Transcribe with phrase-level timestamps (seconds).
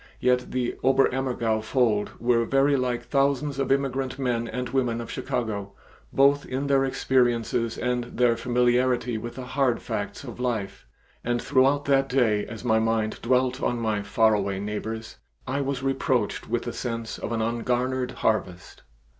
[0.19, 5.73] Yet the Oberammergau fold were very like thousands of immigrant men and women of Chicago,
[6.11, 10.87] both in their experiences and in their familiarity with the hard facts of life,
[11.23, 15.83] and throughout that day as my mind dwelt on my far away neighbors, I was
[15.83, 18.81] reproached with the sense of an ungarnered harvest.